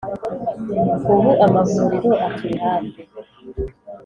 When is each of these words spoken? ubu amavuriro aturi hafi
ubu 1.13 1.29
amavuriro 1.45 2.11
aturi 2.27 2.55
hafi 2.65 3.01